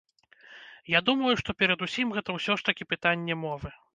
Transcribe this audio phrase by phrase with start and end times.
[0.97, 3.69] Я думаю, што перадусім гэта ўсё ж такі пытанне мовы.